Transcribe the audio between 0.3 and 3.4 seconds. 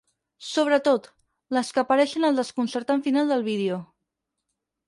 Sobretot, les que apareixen al desconcertant final